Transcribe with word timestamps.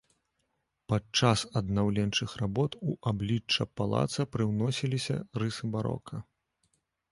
Падчас 0.91 1.43
аднаўленчых 1.61 2.33
работ 2.41 2.71
у 2.91 2.97
аблічча 3.13 3.69
палаца 3.81 4.21
прыўносіліся 4.37 5.15
рысы 5.41 5.73
барока. 5.77 6.15